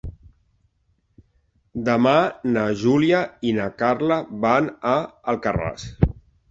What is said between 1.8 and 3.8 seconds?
Demà na Júlia i na